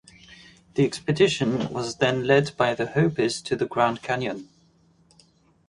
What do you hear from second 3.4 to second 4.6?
to the Grand Canyon.